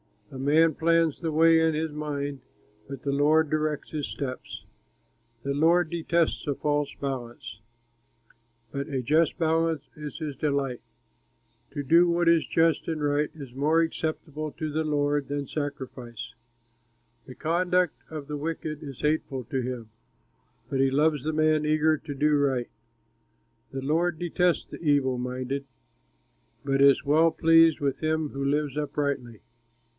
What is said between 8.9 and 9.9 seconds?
just balance